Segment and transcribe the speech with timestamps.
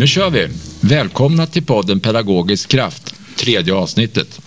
[0.00, 0.48] Nu kör vi!
[0.80, 4.40] Välkomna till podden Pedagogisk kraft, tredje avsnittet.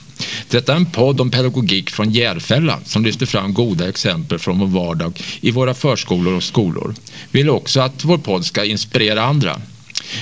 [0.49, 4.67] Detta är en podd om pedagogik från Järfälla som lyfter fram goda exempel från vår
[4.67, 6.95] vardag i våra förskolor och skolor.
[7.31, 9.61] Vi vill också att vår podd ska inspirera andra.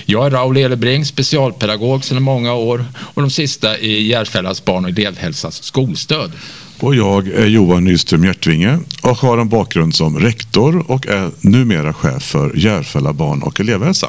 [0.05, 4.91] Jag är Raul Elebring, specialpedagog sedan många år och de sista i Järfällas barn och
[4.91, 6.31] elevhälsas skolstöd.
[6.79, 11.93] Och jag är Johan Nyström Hjärtvinge och har en bakgrund som rektor och är numera
[11.93, 14.07] chef för Järfälla barn och elevhälsa.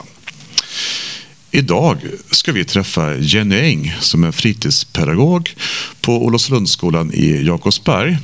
[1.55, 1.99] Idag
[2.31, 5.55] ska vi träffa Jenny Eng som är fritidspedagog
[6.01, 8.19] på Olofslundsskolan i Jakobsberg.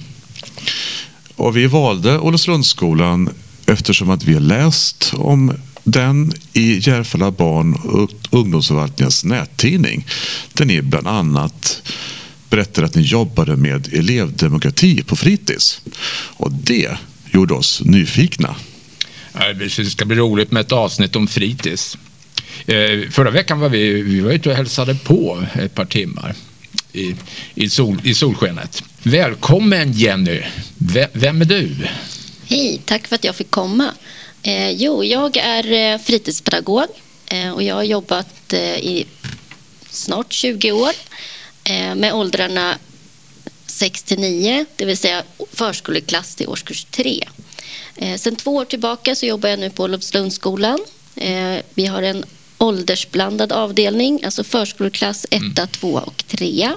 [1.37, 3.31] Och vi valde Olofslundsskolan
[3.67, 5.53] eftersom att vi har läst om
[5.85, 10.07] den i Järfälla barn och ungdomsförvaltningens nättidning
[10.53, 11.83] där ni bland annat
[12.51, 15.81] berättade att ni jobbade med elevdemokrati på fritids.
[16.37, 16.91] Och det
[17.33, 18.55] gjorde oss nyfikna.
[19.59, 21.99] Det ska bli roligt med ett avsnitt om fritids.
[22.67, 26.35] Eh, förra veckan var vi, vi var ute och hälsade på ett par timmar
[26.93, 27.15] i,
[27.55, 28.83] i, sol, i solskenet.
[29.03, 30.43] Välkommen Jenny!
[30.79, 31.77] V vem är du?
[32.47, 33.95] Hej, tack för att jag fick komma.
[34.43, 36.87] Eh, jo, jag är eh, fritidspedagog
[37.27, 39.07] eh, och jag har jobbat eh, i
[39.91, 40.93] snart 20 år
[41.65, 42.79] eh, med åldrarna
[43.67, 47.29] 6 till 9, det vill säga förskoleklass till årskurs 3.
[47.97, 50.79] Eh, sen två år tillbaka så jobbar jag nu på Olofslundsskolan.
[51.75, 52.25] Vi har en
[52.59, 55.55] åldersblandad avdelning, alltså förskoleklass 1, mm.
[55.71, 56.71] 2 och 3.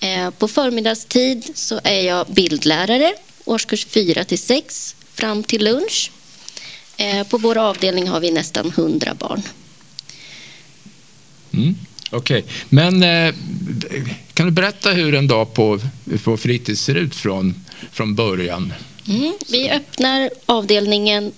[0.00, 6.10] Eh, på förmiddagstid så är jag bildlärare, årskurs 4 till 6 fram till lunch.
[6.96, 9.42] Eh, på vår avdelning har vi nästan 100 barn.
[11.52, 11.74] Mm.
[12.10, 12.52] Okej, okay.
[12.68, 13.34] men eh,
[14.34, 15.80] kan du berätta hur en dag på,
[16.24, 17.54] på fritids ser ut från,
[17.92, 18.72] från början?
[19.08, 19.32] Mm.
[19.48, 21.32] Vi öppnar avdelningen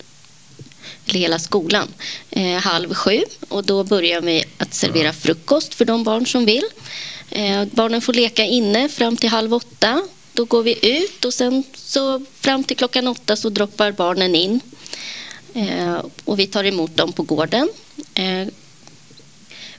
[1.06, 1.88] eller hela skolan,
[2.30, 3.22] eh, halv sju.
[3.48, 6.64] Och då börjar vi att servera frukost för de barn som vill.
[7.30, 10.02] Eh, barnen får leka inne fram till halv åtta.
[10.32, 14.60] Då går vi ut och sen så fram till klockan åtta så droppar barnen in.
[15.54, 17.68] Eh, och vi tar emot dem på gården.
[18.14, 18.48] Eh,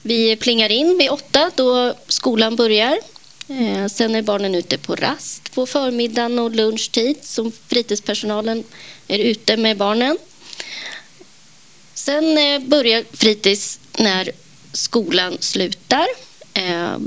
[0.02, 3.00] vi plingar in vid åtta då skolan börjar.
[3.48, 8.64] Eh, sen är barnen ute på rast på förmiddagen och lunchtid som fritidspersonalen
[9.08, 10.18] är ute med barnen.
[12.06, 14.32] Sen eh, börjar fritids när
[14.74, 16.08] skolan slutar.
[16.54, 16.98] Eh,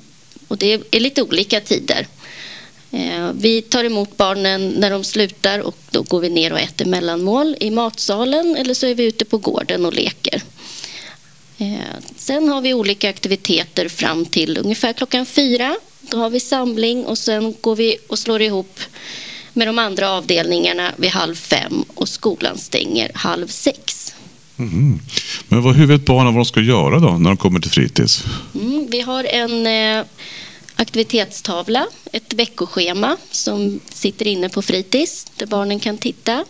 [0.49, 2.07] och det är lite olika tider.
[2.93, 6.85] Eh, vi tar emot barnen när de slutar och då går vi ner och äter
[6.85, 10.43] mellanmål i matsalen eller så är vi ute på gården och leker.
[12.17, 15.77] Sen har vi olika aktiviteter fram till ungefär klockan fyra.
[16.01, 18.81] Då har vi samling och sen går vi och slår ihop
[19.53, 23.96] med de andra avdelningarna vid halv fem och skolan stänger halv sex.
[24.59, 25.01] Mm.
[25.49, 28.25] Men vad, hur vet barnen vad de ska göra då när de kommer till fritids?
[28.55, 30.05] Mm, vi har en eh,
[30.77, 36.45] aktivitetstavla, ett veckoschema som sitter inne på fritids där barnen kan titta.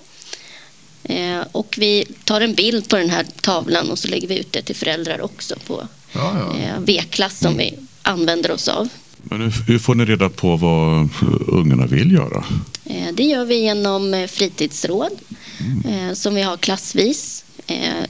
[1.04, 4.52] Eh, och vi tar en bild på den här tavlan och så lägger vi ut
[4.52, 6.58] det till föräldrar också på ja, ja.
[6.58, 7.58] Eh, V-klass som mm.
[7.58, 8.88] vi använder oss av.
[9.22, 11.08] Men hur, hur, får ni reda på vad
[11.46, 12.44] ungarna vill göra?
[12.84, 15.12] Eh, det gör vi genom eh, fritidsråd
[15.60, 16.08] mm.
[16.08, 18.04] Eh, som vi har klassvis eh,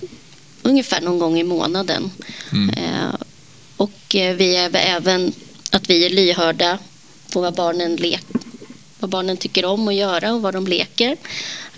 [0.62, 2.10] ungefär någon gång i månaden.
[2.52, 2.70] Mm.
[2.70, 3.14] Eh,
[3.76, 5.32] och eh, vi är även
[5.70, 6.78] att vi är lyhörda
[7.32, 8.24] på vad barnen, lek,
[9.00, 11.16] vad barnen tycker om att göra och vad de leker.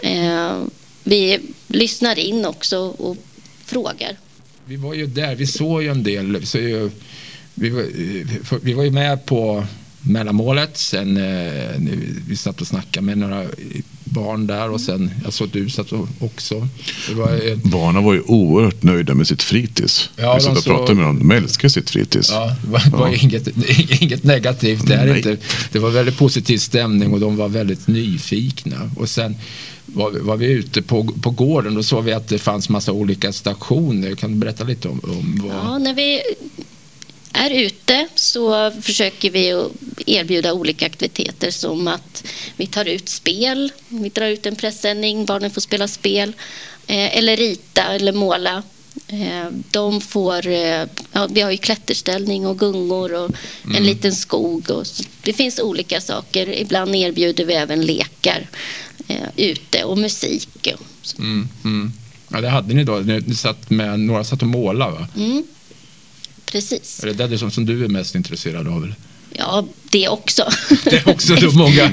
[0.02, 0.62] Eh,
[1.04, 3.16] vi lyssnar in också och
[3.64, 4.16] frågar.
[4.64, 6.46] Vi var ju där, vi såg ju en del.
[6.46, 6.58] Så
[7.54, 9.66] vi, var, eh, vi var ju med på
[10.00, 10.76] mellanmålet.
[10.76, 11.74] Sen eh,
[12.28, 13.46] vi satt och snackade med några
[14.10, 16.68] barn där och sen jag såg att du satt också.
[17.16, 17.62] Var ett...
[17.62, 20.10] Barnen var ju oerhört nöjda med sitt fritids.
[20.16, 20.70] Ja, vi satt och så...
[20.70, 21.18] pratade med dem.
[21.18, 22.30] De älskar sitt fritids.
[22.30, 22.98] Ja, det var, ja.
[22.98, 23.48] var inget,
[24.02, 25.36] inget negativt där inte.
[25.72, 28.90] Det var väldigt positiv stämning och de var väldigt nyfikna.
[28.96, 29.36] Och sen
[29.86, 33.32] var, var vi ute på, på gården och såg vi att det fanns massa olika
[33.32, 34.14] stationer.
[34.14, 35.56] Kan du berätta lite om, om vad...
[35.56, 36.20] Ja, när vi
[37.38, 39.68] är ute så försöker vi
[40.06, 42.24] erbjuda olika aktiviteter som att
[42.56, 46.32] vi tar ut spel, vi drar ut en pressändning, barnen får spela spel
[46.86, 48.62] eh, eller rita eller måla.
[49.08, 53.30] Eh, de får, eh, ja, vi har ju klätterställning och gungor och
[53.64, 53.76] mm.
[53.76, 54.70] en liten skog.
[54.70, 54.86] Och,
[55.22, 56.48] det finns olika saker.
[56.48, 58.46] Ibland erbjuder vi även lekar
[59.36, 60.68] ute och musik.
[61.18, 61.92] Mm, mm.
[62.28, 62.98] Ja, det hade ni då.
[62.98, 65.08] Ni satt med, några satt och målade va?
[66.52, 67.04] Precis.
[67.04, 68.84] Är det det som, som du är mest intresserad av?
[68.84, 68.94] Eller?
[69.32, 70.50] Ja, det också.
[70.84, 71.72] Det är också då många.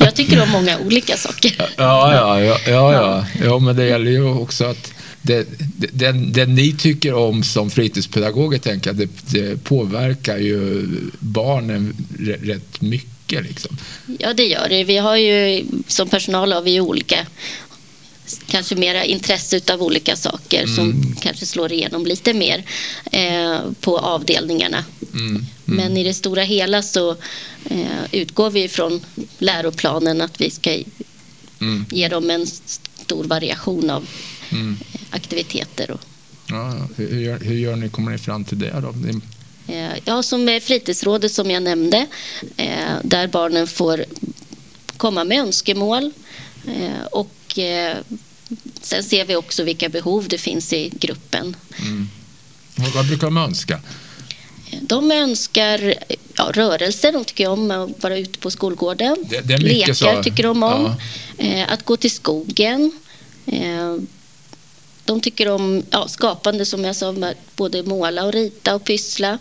[0.00, 1.54] jag tycker om många olika saker.
[1.58, 3.26] Ja, ja, ja, ja, ja.
[3.44, 4.92] ja men det gäller ju också att
[5.22, 5.46] det,
[5.92, 10.86] det, det, ni tycker om som fritidspedagoger tänker jag, det, det påverkar ju
[11.18, 11.94] barnen
[12.42, 13.42] rätt mycket.
[13.42, 13.76] Liksom.
[14.18, 14.84] Ja, det gör det.
[14.84, 17.26] Vi har ju, som personal har vi olika
[18.46, 20.76] kanske mera intresse av olika saker mm.
[20.76, 22.64] som kanske slår igenom lite mer
[23.12, 24.84] eh, på avdelningarna.
[25.12, 25.26] Mm.
[25.28, 25.46] Mm.
[25.64, 27.10] Men i det stora hela så
[27.64, 29.00] eh, utgår vi från
[29.38, 30.70] läroplanen att vi ska
[31.60, 31.84] mm.
[31.90, 34.08] ge dem en stor variation av
[34.52, 34.78] mm.
[35.10, 35.90] aktiviteter.
[35.90, 36.00] Och...
[36.48, 38.80] Ja, hur, gör, hur gör ni, kommer ni fram till det?
[38.80, 38.94] Då?
[39.72, 42.06] Eh, ja, som fritidsrådet som jag nämnde,
[42.56, 44.04] eh, där barnen får
[44.96, 46.12] komma med önskemål
[46.66, 47.04] eh,
[47.52, 47.58] och
[48.80, 51.56] sen ser vi också vilka behov det finns i gruppen.
[51.80, 52.08] Mm.
[52.94, 53.80] Vad brukar de önska?
[54.80, 55.94] De önskar
[56.36, 59.16] ja, rörelse, de tycker om att vara ute på skolgården.
[59.30, 60.22] Det, det Lekar så.
[60.22, 60.94] tycker de om.
[61.38, 61.64] Ja.
[61.66, 62.92] Att gå till skogen.
[65.04, 69.38] De tycker om ja, skapande, som jag sa, både måla och rita och pyssla.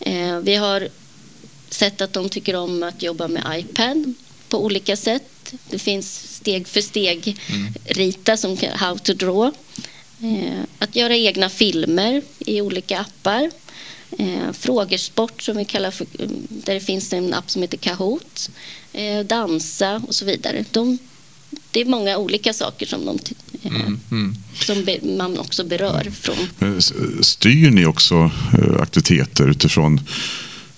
[0.00, 0.88] Eh, vi har
[1.68, 4.14] sett att de tycker om att jobba med iPad
[4.48, 5.22] på olika sätt.
[5.70, 7.74] Det finns steg för steg mm.
[7.84, 9.52] rita som How to draw.
[10.22, 13.50] Eh, att göra egna filmer i olika appar.
[14.18, 16.06] Eh, frågesport som vi kallar för,
[16.48, 18.50] där det finns en app som heter Kahoot.
[19.26, 20.64] dansa och så vidare.
[20.70, 20.98] De
[21.70, 23.18] det är många olika saker som, de,
[23.68, 24.34] mm, mm.
[24.54, 26.12] som be, man också berör.
[26.20, 26.82] Från.
[27.22, 30.00] Styr ni också eh, aktiviteter utifrån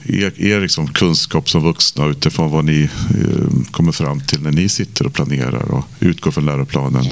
[0.05, 4.69] er, er liksom kunskap som vuxna utifrån vad ni eh, kommer fram till när ni
[4.69, 7.07] sitter och planerar och utgår från läroplanen?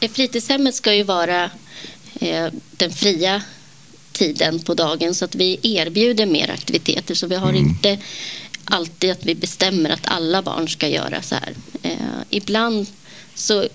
[0.00, 1.50] Eh, fritidshemmet ska ju vara
[2.76, 3.42] den fria
[4.12, 7.66] tiden på dagen så att vi erbjuder mer aktiviteter så vi har mm.
[7.66, 7.98] inte
[8.64, 11.54] alltid att vi bestämmer att alla barn ska göra så här.
[11.82, 12.86] Eh, ibland
[13.34, 13.68] så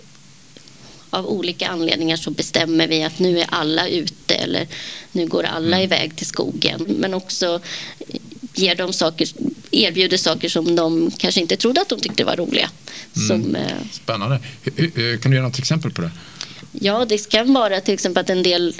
[1.09, 4.67] av olika anledningar så bestämmer vi att nu är alla ute eller
[5.11, 5.83] nu går alla mm.
[5.83, 6.85] iväg till skogen.
[6.87, 7.59] Men också
[8.53, 9.27] ger dem saker,
[9.71, 12.69] erbjuder saker som de kanske inte trodde att de tyckte var roliga.
[13.15, 13.27] Mm.
[13.27, 14.39] Som, eh, Spännande.
[15.21, 16.11] Kan du ge något exempel på det?
[16.71, 18.73] Ja, det kan vara till exempel att en del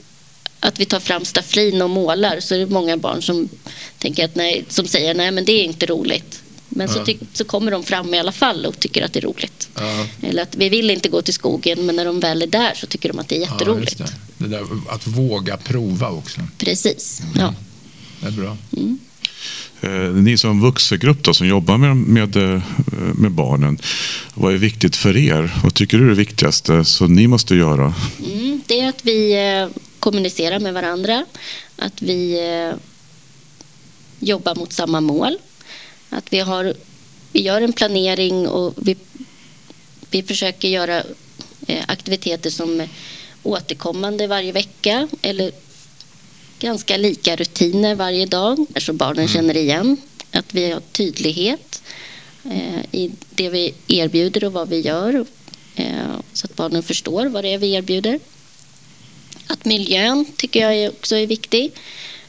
[0.59, 3.49] att vi tar fram stafflin och målar så är det många barn som,
[3.97, 6.43] tänker att nej, som säger nej men det är inte roligt.
[6.69, 6.93] Men ja.
[6.93, 9.69] så, tyck, så kommer de fram i alla fall och tycker att det är roligt.
[9.75, 10.05] Ja.
[10.21, 12.87] Eller att vi vill inte gå till skogen men när de väl är där så
[12.87, 13.99] tycker de att det är jätteroligt.
[13.99, 14.05] Ja,
[14.37, 14.47] det.
[14.47, 14.57] det.
[14.57, 16.41] där att våga prova också.
[16.57, 17.33] Precis, mm.
[17.39, 17.53] ja.
[18.21, 18.57] Det är bra.
[18.77, 18.99] Mm.
[19.83, 22.61] Eh, ni som vuxengrupp då, som jobbar med, med, eh,
[23.15, 23.77] med barnen,
[24.33, 25.53] vad är viktigt för er?
[25.63, 27.93] Vad tycker du är det viktigaste som ni måste göra?
[28.25, 31.25] Mm, det är att vi eh, kommunicerar med varandra,
[31.75, 32.39] att vi
[34.19, 35.37] jobbar mot samma mål,
[36.09, 36.73] att vi, har,
[37.31, 38.95] vi gör en planering och vi,
[40.09, 41.03] vi försöker göra
[41.87, 42.89] aktiviteter som är
[43.43, 45.51] återkommande varje vecka eller
[46.63, 49.27] ganska lika rutiner varje dag så barnen mm.
[49.27, 49.97] känner igen
[50.31, 51.83] att vi har tydlighet
[52.45, 55.25] eh, i det vi erbjuder och vad vi gör
[55.75, 58.19] eh, så att barnen förstår vad det är vi erbjuder.
[59.47, 61.71] Att miljön tycker jag också är viktig,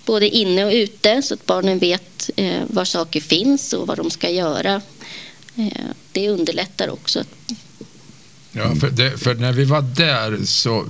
[0.05, 4.11] både inne och ute så att barnen vet eh, var saker finns och vad de
[4.11, 4.83] ska göra.
[6.13, 7.25] Det underlättar också.
[8.57, 10.85] Ja, för, det, för, när vi var där så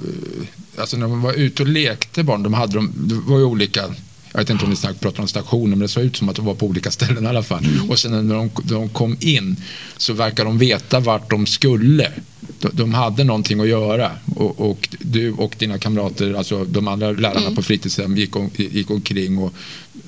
[0.78, 3.94] alltså när man var ute och lekte barn, de hade de, det var ju olika
[4.34, 6.44] jag vet inte om vi pratar om stationer, men det såg ut som att de
[6.44, 7.64] var på olika ställen i alla fall.
[7.64, 7.90] Mm.
[7.90, 9.56] Och sen när de, de, kom in
[9.96, 12.12] så verkar de veta vart de skulle.
[12.60, 17.12] De, de hade någonting att göra och, och, du och dina kamrater, alltså de andra
[17.12, 17.54] lärarna mm.
[17.54, 19.54] på fritidshem gick, om, gick omkring och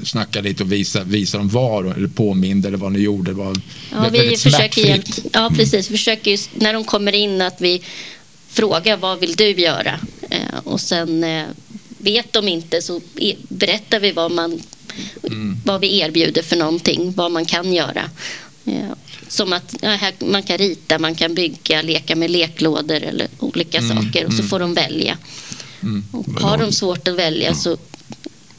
[0.05, 3.31] snackade lite och visade, visade dem var eller påminde eller vad ni gjorde.
[3.31, 3.57] Det var
[3.93, 5.91] ja, vi försöker hjälp, ja, precis.
[5.91, 7.83] Vi försöker just, när de kommer in att vi
[8.49, 10.01] frågar vad vill du göra?
[10.31, 11.45] Eh, och sen eh,
[11.99, 13.01] vet de inte så
[13.49, 14.61] berättar vi vad, man,
[15.23, 15.57] mm.
[15.65, 18.11] vad vi erbjuder för någonting, vad man kan göra.
[18.65, 18.91] Eh,
[19.29, 23.97] som att ja, man kan rita, man kan bygga, leka med leklådor eller olika mm.
[23.97, 24.49] saker och så mm.
[24.49, 25.19] får de välja.
[25.83, 26.05] Mm.
[26.13, 27.77] Och har de svårt att välja så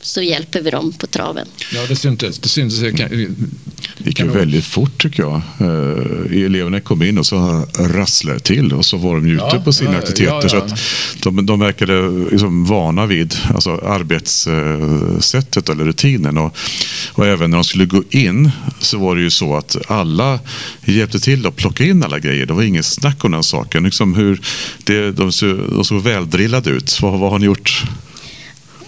[0.08, 1.48] så hjälper vi dem på traven.
[1.74, 2.40] Ja, det syntes.
[2.40, 2.80] Det syntes.
[2.80, 3.30] Det
[3.98, 5.42] gick ju väldigt fort tycker jag.
[5.60, 9.74] Eh, eleverna kom in och så rasslade till och så var de ute ja, på
[9.74, 10.42] sina ja, aktiviteter.
[10.44, 10.80] Ja, så att
[11.24, 16.38] de, de verkade liksom vana vid alltså arbetssättet eller rutinen.
[16.38, 16.58] Och,
[17.14, 20.40] och även när de skulle gå in så var det ju så att alla
[20.86, 22.46] hjälpte till att plocka in alla grejer.
[22.46, 23.84] Det var inget snack om den saken.
[23.84, 24.42] Liksom hur
[24.84, 27.02] det, de, såg, de såg väldrillade ut.
[27.02, 27.84] Vad, vad har ni gjort?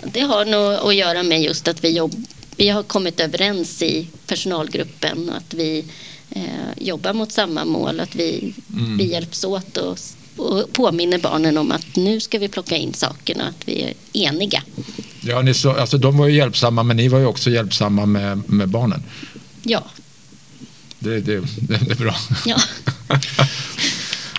[0.03, 2.25] Det har nog att göra med just att vi, jobb,
[2.57, 5.85] vi har kommit överens i personalgruppen och att vi
[6.29, 6.43] eh,
[6.77, 8.97] jobbar mot samma mål, att vi, mm.
[8.97, 9.99] vi hjälps åt och
[10.39, 14.63] och påminner barnen om att nu ska vi plocka in sakerna, att vi är eniga.
[15.21, 18.49] Ja, ni så, alltså, de var ju hjälpsamma men ni var ju också hjälpsamma med,
[18.49, 19.03] med barnen.
[19.63, 19.83] Ja.
[20.99, 22.15] Det, det, det, det är bra.
[22.45, 22.57] ja.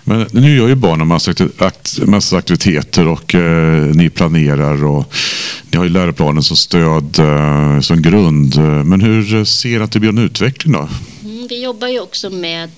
[0.05, 5.15] Men nu gör ju barnen massa, akt, massa aktiviteter och eh, ni planerar och
[5.71, 8.57] ni har ju läroplanen som stöd, eh, som grund.
[8.85, 10.89] Men hur ser ni att det blir en utveckling då?
[11.25, 12.71] Mm, vi jobbar ju också med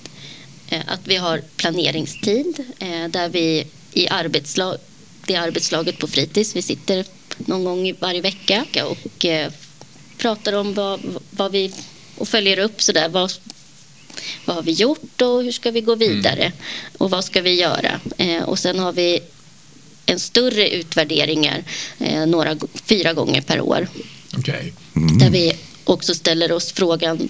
[0.69, 4.77] eh, att vi har planeringstid eh, där vi i arbetslag,
[5.27, 7.05] det arbetslaget på fritids, vi sitter
[7.37, 9.51] någon gång varje vecka och eh,
[10.17, 10.99] pratar om vad,
[11.31, 11.73] vad vi
[12.17, 13.31] och följer upp sådär vad,
[14.45, 16.57] vad har vi gjort och hur ska vi gå vidare mm.
[16.97, 17.99] och vad ska vi göra?
[18.17, 19.19] Eh, och sen har vi
[20.05, 21.63] en större utvärderingar
[21.99, 23.87] eh, några, fyra gånger per år.
[24.37, 24.71] Okay.
[24.95, 25.17] Mm.
[25.17, 27.29] Där vi också ställer oss frågan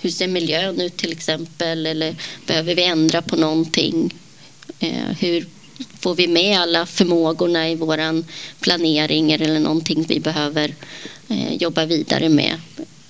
[0.00, 2.16] hur ser miljön ut till exempel eller
[2.46, 4.14] behöver vi ändra på någonting?
[4.78, 5.46] Eh, hur
[6.00, 8.24] får vi med alla förmågorna i vår
[8.60, 10.74] planering eller någonting vi behöver
[11.28, 12.60] eh, jobba vidare med?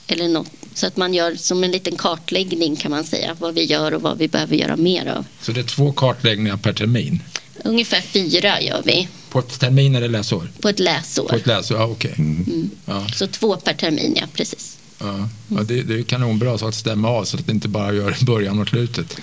[0.07, 3.65] Eller något så att man gör som en liten kartläggning kan man säga, vad vi
[3.65, 5.25] gör och vad vi behöver göra mer av.
[5.41, 7.23] Så det är två kartläggningar per termin?
[7.65, 9.09] Ungefär fyra gör vi.
[9.31, 10.51] På ett termin eller läsår?
[10.61, 11.29] På ett läsår.
[11.29, 12.11] På ett läsår, ja okej.
[12.11, 12.25] Okay.
[12.25, 12.45] Mm.
[12.47, 12.71] Mm.
[12.85, 13.07] Ja.
[13.15, 14.79] Så två per termin, ja precis.
[14.99, 17.93] Ja, ja det, det är kanonbra så att stämma av så att det inte bara
[17.93, 19.17] gör början och slutet.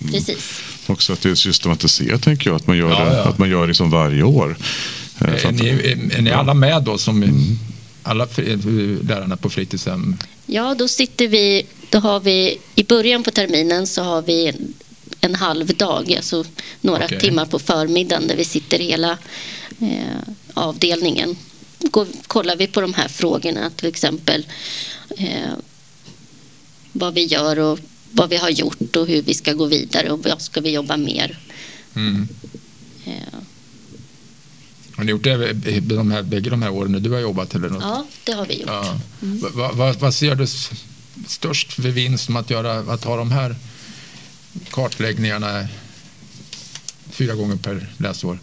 [0.00, 0.12] Mm.
[0.12, 0.60] Precis.
[0.86, 3.60] Också att det är systematiserat tänker jag, att man gör ja, det, Att man gör
[3.60, 4.56] det liksom varje år.
[5.20, 7.58] Eh, är, ni, är, är ni alla med då som mm.
[8.02, 8.28] alla
[9.02, 10.16] lärarna på fritidshem?
[10.46, 14.52] Ja, då sitter vi, då har vi i början på terminen så har vi
[15.20, 16.44] en halv dag, alltså
[16.80, 17.18] några okay.
[17.18, 19.18] timmar på förmiddagen där vi sitter hela
[19.80, 20.18] eh,
[20.54, 21.36] avdelningen.
[21.78, 24.46] Går, kollar vi på de här frågorna, till exempel
[25.16, 25.52] eh,
[26.92, 27.78] vad vi gör och
[28.10, 30.96] vad vi har gjort och hur vi ska gå vidare och vad ska vi jobba
[30.96, 31.38] mer.
[31.94, 32.28] Mm.
[33.04, 33.38] Eh.
[34.96, 37.54] Har ni gjort det de här, bägge de här åren du har jobbat?
[37.54, 37.82] Eller något?
[37.82, 38.66] Ja, det har vi gjort.
[38.66, 39.00] Ja.
[39.22, 39.44] Mm.
[39.54, 40.46] Vad, vad, vad ser du
[41.26, 43.56] störst för vinst med att, göra, att ha de här
[44.70, 45.68] kartläggningarna
[47.10, 48.38] fyra gånger per läsår?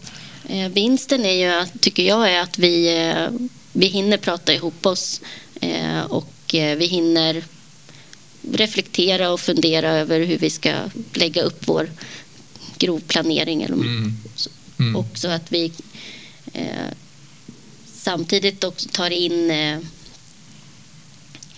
[0.48, 3.28] Eh, vinsten är ju, tycker jag, är att vi, eh,
[3.72, 5.20] vi hinner prata ihop oss
[5.60, 7.44] eh, och vi hinner
[8.52, 10.74] reflektera och fundera över hur vi ska
[11.14, 11.90] lägga upp vår
[12.78, 13.62] grovplanering.
[13.62, 14.16] Mm.
[14.78, 14.96] Mm.
[14.96, 15.72] Också att vi
[17.94, 19.50] samtidigt också tar in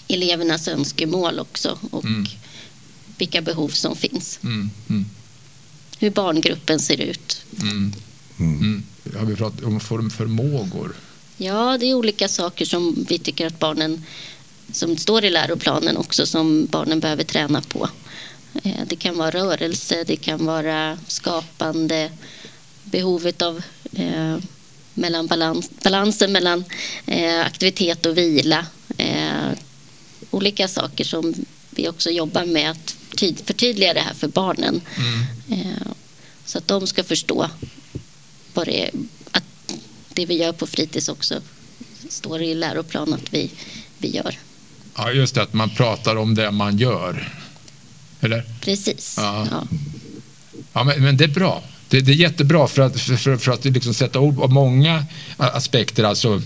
[0.08, 2.26] elevernas önskemål också och mm.
[3.18, 4.38] Vilka behov som finns.
[4.42, 4.70] Mm.
[4.88, 5.06] Mm.
[5.98, 7.44] Hur barngruppen ser ut.
[7.62, 7.92] Mm.
[8.38, 8.82] Mm.
[9.16, 10.94] Har vi pratat om förmågor?
[11.36, 14.04] Ja, det är olika saker som vi tycker att barnen
[14.72, 17.88] som står i läroplanen också som barnen behöver träna på.
[18.62, 22.10] Eh, det kan vara rörelse, det kan vara skapande,
[22.84, 24.36] behovet av eh,
[24.94, 26.64] mellan balans, balansen mellan
[27.06, 28.66] eh, aktivitet och vila.
[28.98, 29.48] Eh,
[30.30, 31.34] olika saker som
[31.70, 34.80] vi också jobbar med att förtydliga det här för barnen.
[34.96, 35.60] Mm.
[35.60, 35.92] Eh,
[36.44, 37.50] så att de ska förstå
[38.54, 38.90] vad det är,
[39.30, 39.44] att
[40.08, 41.40] det vi gör på fritids också
[42.08, 43.50] står i läroplan att vi,
[43.98, 44.38] vi gör.
[44.96, 47.32] Ja, just det, att man pratar om det man gör.
[48.20, 48.44] Eller?
[48.60, 49.14] Precis.
[49.16, 49.46] Ja.
[49.50, 49.66] ja.
[50.72, 51.62] ja men, men det är bra.
[51.88, 55.04] Det, det, är jättebra för att, för, för att liksom sätta ord på många
[55.36, 56.04] aspekter.
[56.04, 56.42] Alltså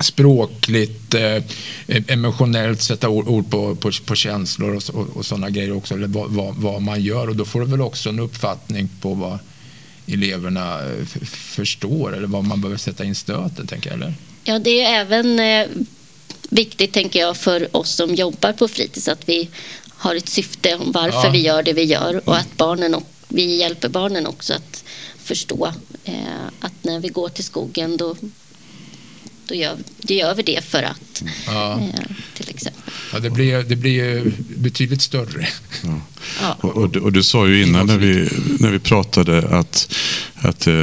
[0.00, 1.42] språkligt, eh,
[1.86, 5.94] emotionellt sätta ord, på, på, på, känslor och, och, och sådana grejer också.
[5.94, 7.28] Eller vad, vad, vad, man gör.
[7.28, 9.38] Och då får du väl också en uppfattning på vad
[10.06, 13.96] eleverna eh, förstår eller vad man behöver sätta in stöten, tänker jag.
[13.96, 14.14] Eller?
[14.44, 15.66] Ja, det är även eh,
[16.48, 19.48] viktigt, tänker jag, för oss som jobbar på fritids att vi
[19.88, 21.30] har ett syfte om varför ja.
[21.30, 24.84] vi gör det vi gör och att barnen och vi hjälper barnen också att
[25.18, 25.72] förstå
[26.04, 28.16] eh, att när vi går till skogen då,
[29.48, 31.72] då, gör, då gör vi det för att ja.
[31.72, 32.00] eh,
[32.34, 32.82] till exempel.
[33.12, 35.48] Ja, det blir, det blir betydligt större.
[35.84, 36.00] Ja.
[36.40, 36.56] ja.
[36.60, 38.28] Och, och, och, du sa ju innan när vi,
[38.58, 39.94] när vi pratade att,
[40.34, 40.74] att eh,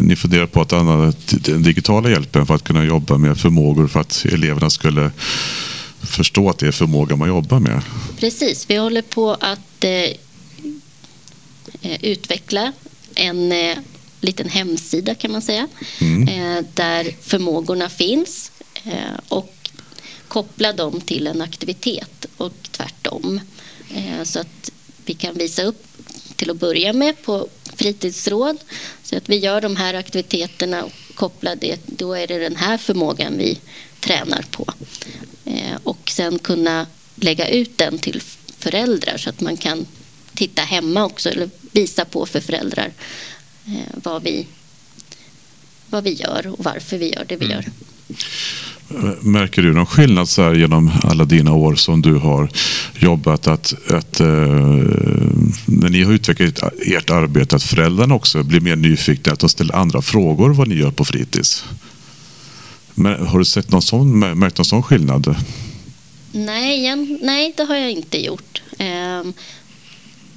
[0.00, 4.00] ni funderar på att använda den digitala hjälpen för att kunna jobba med förmågor för
[4.00, 5.10] att eleverna skulle
[6.02, 7.82] förstå att det är förmåga man jobbar med.
[8.18, 10.16] Precis, vi håller på att eh,
[11.82, 12.72] Eh, utveckla
[13.14, 13.78] en eh,
[14.20, 15.68] liten hemsida kan man säga
[16.00, 16.28] mm.
[16.28, 18.52] Eh, där förmågorna finns
[19.28, 19.54] och
[20.28, 23.40] koppla dem till en aktivitet och tvärtom.
[24.24, 24.70] Så att
[25.04, 25.84] vi kan visa upp
[26.36, 28.58] till att börja med på fritidsråd
[29.02, 32.78] så att vi gör de här aktiviteterna och kopplar det, då är det den här
[32.78, 33.58] förmågan vi
[34.00, 34.72] tränar på.
[35.82, 38.22] Och sen kunna lägga ut den till
[38.58, 39.86] föräldrar så att man kan
[40.34, 42.92] titta hemma också eller visa på för föräldrar eh,
[43.94, 44.46] vad, vi,
[45.90, 47.64] vad vi gör och varför vi gör det vi gör.
[49.20, 52.50] Märker du någon skillnad så här genom alla dina år som du har
[52.98, 54.26] jobbat att, att eh,
[55.66, 59.74] när ni har utvecklat ert arbete att föräldrarna också blir mer nyfikna, att de ställer
[59.74, 61.64] andra frågor vad ni gör på fritids?
[62.94, 65.36] Men, har du sett någon sån, märkt någon sån skillnad?
[66.32, 68.62] Nej, nej, det har jag inte gjort.
[68.78, 69.22] Eh,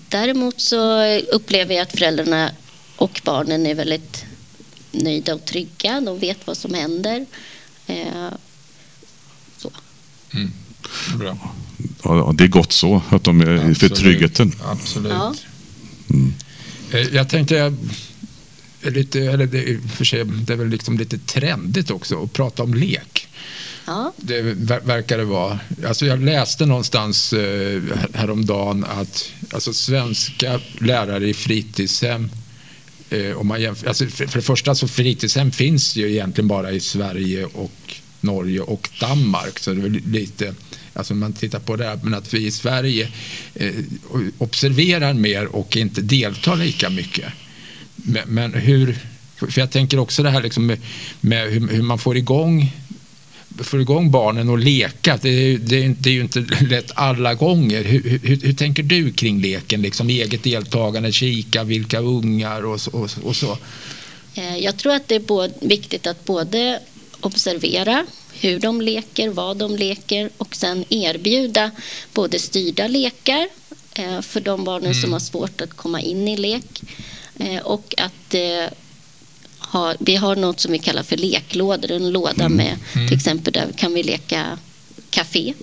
[0.10, 2.52] däremot så upplever jag att föräldrarna
[3.04, 4.26] och barnen är väldigt
[4.92, 6.02] nöjda och trygga.
[6.02, 7.26] De vet vad som händer.
[7.88, 8.30] Eh,
[9.58, 9.72] så.
[10.34, 10.52] Mm.
[11.20, 11.38] Bra.
[12.04, 13.78] Ja, det är gott så, att de är Absolut.
[13.80, 14.52] för tryggheten.
[14.66, 15.12] Absolut.
[15.12, 15.34] Ja.
[16.10, 16.34] Mm.
[16.92, 17.76] Eh, Jag tänkte, jag
[18.82, 22.34] är lite, eller det, är för sig, det är väl liksom lite trendigt också att
[22.34, 23.28] prata om lek.
[23.86, 24.14] Ja.
[24.18, 25.60] Det ver- verkar det vara.
[25.88, 27.82] Alltså jag läste någonstans eh,
[28.14, 32.30] häromdagen att alltså svenska lärare i fritidshem eh,
[33.14, 36.72] Eh, om man jämför, alltså för, för det första så fritidshem finns ju egentligen bara
[36.72, 39.60] i Sverige och Norge och Danmark.
[39.60, 40.54] Så det är lite,
[40.94, 43.10] alltså om man tittar på det här, men att vi i Sverige
[43.56, 43.74] eh,
[44.38, 47.26] observerar mer och inte deltar lika mycket.
[47.96, 48.98] Men, men hur,
[49.36, 50.80] för jag tänker också det här liksom med,
[51.22, 52.72] med hur, hur man får igång
[53.60, 55.20] får igång barnen att leka.
[55.22, 57.84] Det är, det, är, det är ju inte lätt alla gånger.
[57.84, 59.82] Hur, hur, hur tänker du kring leken?
[59.82, 63.58] Liksom eget deltagande, kika, vilka ungar och, så- och, och så.
[64.36, 66.80] Eh, Jag tror att det är både, viktigt att både
[67.20, 71.72] observera hur de leker, vad de leker och sen erbjuda
[72.14, 73.48] både styrda lekar
[73.96, 76.82] eh, för de barnen som har svårt att komma in i lek
[77.40, 78.36] eh, och att
[79.74, 83.54] eh, ha, vi har något som vi kallar för leklådor, en låda med till exempel
[83.54, 84.58] där kan vi leka
[85.10, 85.54] café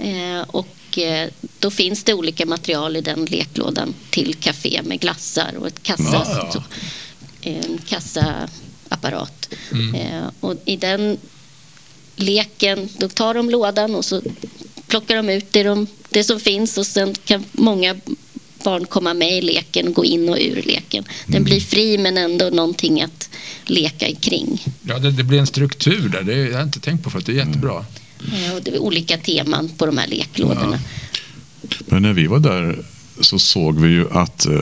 [0.00, 5.54] Eh, och eh, då finns det olika material i den leklådan till café med glassar
[5.58, 6.52] och ett kassa, Ja, ja.
[6.52, 6.62] Så,
[7.42, 9.54] en kassaapparat.
[9.94, 11.18] Eh, och i den
[12.16, 14.22] leken, då tar de lådan och så
[14.86, 17.96] plockar de ut det, de, det som finns och sen kan många
[18.64, 21.04] barn komma med i leken och gå in och ur leken.
[21.26, 23.28] Den blir fri men ändå någonting att
[23.64, 24.64] leka kring.
[24.82, 26.22] Ja, det, det blir en struktur där.
[26.22, 27.26] Det har jag inte tänkt på förut.
[27.26, 27.84] Det är jättebra.
[28.32, 30.78] Eh, och det är olika teman på de här leklådorna.
[31.80, 32.78] Men när vi var där
[33.20, 34.60] så såg vi ju att eh,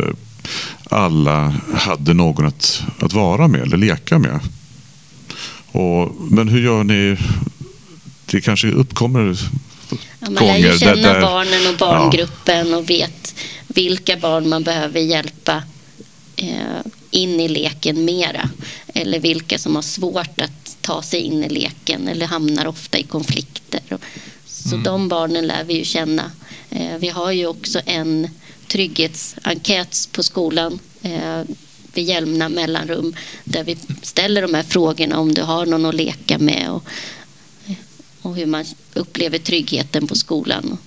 [0.84, 4.40] alla hade någon att, att vara med eller leka med.
[5.72, 7.16] Och, men hur gör ni?
[8.26, 9.38] Det kanske uppkommer
[10.20, 13.34] Ja, man lär ju känna där- där- barnen och barngruppen och vet
[13.68, 15.62] vilka barn man behöver hjälpa
[16.36, 18.50] eh, in i leken mera.
[18.94, 23.02] Eller vilka som har svårt att ta sig in i leken eller hamnar ofta i
[23.02, 23.98] konflikter.
[24.46, 26.30] Så de barnen lär vi ju känna.
[26.70, 28.28] Eh, vi har ju också en
[28.68, 31.42] trygghetsenkät på skolan eh,
[31.94, 36.38] vid jämna mellanrum där vi ställer de här frågorna om du har någon att leka
[36.38, 36.84] med och,
[38.22, 40.78] och hur man upplever tryggheten på skolan.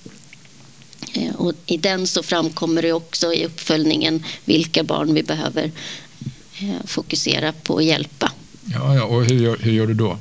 [1.14, 5.72] Eh, Och I den så framkommer det också i uppföljningen vilka barn vi behöver
[6.62, 8.32] eh, fokusera på och hjälpa.
[8.74, 9.04] Ja, ja.
[9.04, 10.18] Och hur gör, hur gör du då?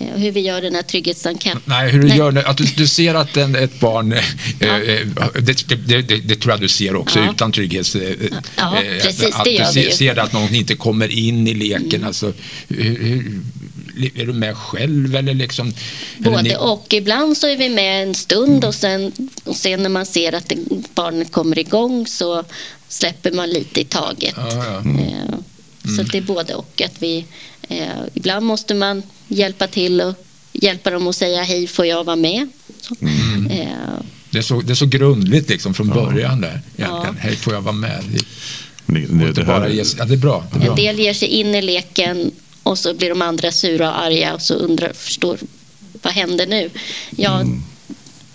[0.00, 1.60] Eh, Hur vi gör den här trygghetsenkäten.
[1.64, 2.18] Nej, hur du Nej.
[2.18, 4.14] gör att du, du ser att en, ett barn,
[4.60, 4.66] Ja.
[4.80, 7.30] eh, det, det, det, det tror jag du ser också Ja.
[7.32, 7.94] utan trygghets...
[7.94, 8.14] eh,
[8.56, 9.90] Ja, precis, att det du gör vi ser, ju.
[9.92, 12.04] ser att någon inte kommer in i leken.
[12.04, 12.32] Alltså,
[12.68, 13.40] hur, hur,
[14.14, 15.72] är du med själv eller liksom?
[16.18, 16.94] eller Både ni- och.
[16.94, 19.12] Ibland så är vi med en stund och sen,
[19.44, 20.56] och sen när man ser att det,
[20.94, 22.44] barnet kommer igång så
[22.88, 24.34] släpper man lite i taget.
[24.36, 24.78] Ja, ja.
[24.78, 25.38] Eh,
[25.96, 26.82] Så det är både och.
[26.84, 27.24] Att vi,
[27.68, 30.14] eh, ibland måste man hjälpa till och
[30.52, 32.48] hjälpa dem att säga hej, får jag vara med?
[32.80, 32.94] Så,
[33.50, 33.68] eh,
[34.30, 36.60] Det, är så, det är så grundligt liksom från början där.
[36.76, 37.04] Egentligen.
[37.04, 37.14] Ja.
[37.18, 38.02] Hej, får jag vara med?
[38.88, 40.44] Här, ja, är bra.
[40.52, 40.70] Det är bra.
[40.70, 42.30] En del ger sig in i leken
[42.68, 45.38] och så blir de andra sura och arga och så undrar, förstår,
[46.02, 46.70] vad händer nu?
[47.16, 47.42] Ja,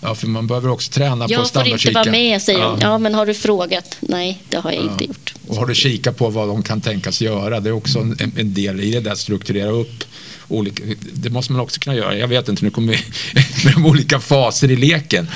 [0.00, 2.42] Ja, för man behöver också träna på jag att får stanna och inte vara med,
[2.42, 2.68] säger ja.
[2.68, 2.78] de.
[2.80, 3.96] Ja, men har du frågat?
[4.00, 4.90] Nej, det har jag Ja.
[4.92, 5.34] inte gjort.
[5.48, 7.60] Och har du kikat på vad de kan tänkas göra?
[7.60, 10.04] Det är också en, en del i det där, strukturera upp
[10.48, 12.16] olika, det måste man också kunna göra.
[12.16, 12.98] Jag vet inte, nu kommer vi
[13.64, 15.28] med de olika faser i leken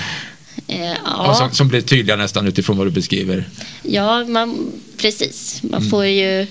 [0.66, 3.48] Eh, ja, som, som blir tydliga nästan utifrån vad du beskriver.
[3.82, 5.60] ja man, precis.
[5.62, 5.90] Man Mm.
[5.90, 6.46] får ju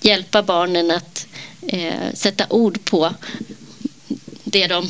[0.00, 1.26] hjälpa barnen att
[1.68, 3.14] eh, sätta ord på
[4.44, 4.88] det de,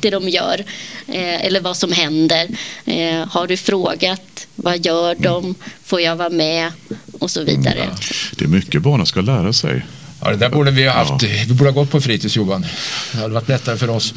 [0.00, 0.64] det de gör
[1.08, 2.48] eh, eller vad som händer.
[2.84, 4.46] Eh, har du frågat?
[4.56, 5.54] Vad gör de?
[5.84, 6.72] Får jag vara med?
[7.20, 7.88] Och så vidare.
[7.90, 7.96] Ja.
[8.38, 9.84] det är mycket barnen ska lära sig.
[10.20, 11.22] Ja, det där borde vi ha haft.
[11.22, 12.66] Vi borde ha gått på fritids, Johan.
[13.12, 14.14] Det hade varit lättare för oss.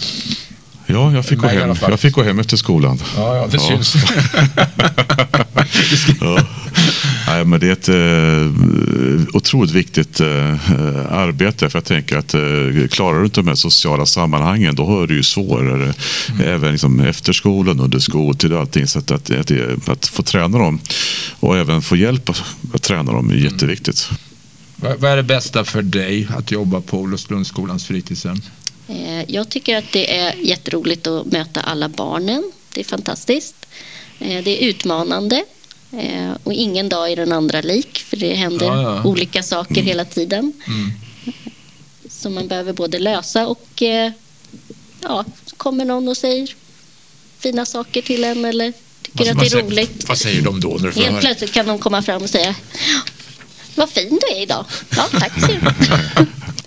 [0.88, 1.76] Ja, jag fick, gå hem.
[1.82, 3.02] jag fick gå hem efter skolan.
[3.16, 3.68] Ja, ja det Ja.
[3.68, 3.94] syns.
[6.22, 6.48] ja.
[7.28, 10.28] Nej, men det är ett eh, otroligt viktigt eh,
[11.12, 11.70] arbete.
[11.70, 15.16] För jag tänker att eh, klarar du inte de här sociala sammanhangen då har du
[15.16, 15.94] ju svårare.
[16.30, 16.48] Mm.
[16.48, 18.88] Även liksom efter skolan, under skoltid och allting.
[18.88, 20.80] Så att, att, att, att, få träna dem
[21.40, 24.10] och även få hjälp att, att träna dem är jätteviktigt.
[24.76, 28.42] Vad är det bästa för dig att jobba på Olofströmsskolans fritidshem?
[28.88, 32.52] Eh, jag tycker att det är jätteroligt att möta alla barnen.
[32.74, 33.56] Det är fantastiskt.
[34.20, 35.44] Eh, det är utmanande
[36.00, 39.04] eh, och ingen dag är den andra lik för det händer ja, ja.
[39.04, 39.86] olika saker mm.
[39.86, 40.54] hela tiden.
[40.68, 40.92] Mm.
[42.10, 43.84] Som man behöver både lösa och
[45.02, 45.26] ja,
[45.58, 46.56] kommer någon och säger
[47.40, 50.08] fina saker till en eller tycker att det är roligt.
[50.08, 50.78] Vad säger de då?
[50.82, 52.56] När du Helt plötsligt kan de komma fram och säga
[53.76, 54.66] vad fin du är idag.
[54.96, 55.52] Ja, tack så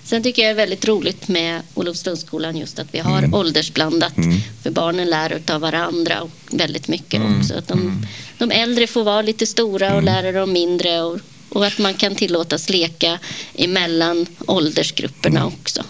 [0.08, 3.34] Sen tycker jag det är väldigt roligt med Olofströmsskolan just att vi har mm.
[3.34, 4.16] åldersblandat.
[4.16, 4.40] Mm.
[4.62, 7.38] För barnen lär av varandra och väldigt mycket mm.
[7.38, 7.54] också.
[7.54, 8.06] Att de, mm.
[8.38, 10.04] de äldre får vara lite stora och mm.
[10.04, 11.02] lära de mindre.
[11.02, 11.18] Och,
[11.48, 13.18] och att man kan tillåtas leka
[13.54, 15.52] emellan åldersgrupperna mm.
[15.52, 15.84] också.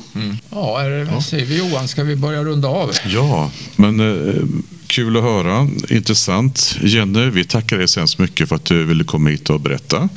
[0.51, 1.89] Ja, är det, vad säger vi Johan?
[1.89, 2.93] Ska vi börja runda av?
[3.07, 4.43] Ja, men eh,
[4.87, 5.69] kul att höra.
[5.91, 6.77] Intressant.
[6.83, 10.09] Jenny, vi tackar dig så hemskt mycket för att du ville komma hit och berätta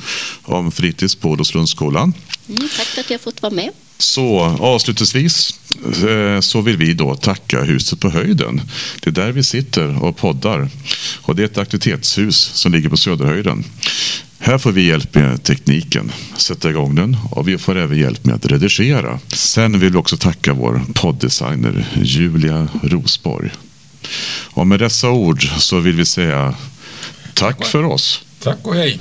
[0.42, 2.14] om fritids på Olofströmsskolan.
[2.48, 3.70] Mm, tack för att jag fått vara med.
[3.98, 5.54] Så avslutningsvis
[6.08, 8.62] eh, så vill vi då tacka Huset på höjden.
[9.00, 10.68] Det är där vi sitter och poddar.
[11.20, 13.64] Och det är ett aktivitetshus som ligger på Söderhöjden.
[14.38, 18.34] Här får vi hjälp med tekniken, sätta igång den och vi får även hjälp med
[18.34, 19.18] att redigera.
[19.28, 23.50] Sen vill vi också tacka vår poddesigner Julia Rosborg.
[24.44, 26.54] Och med dessa ord så vill vi säga
[27.34, 28.24] tack för oss.
[28.42, 29.00] Tack och hej.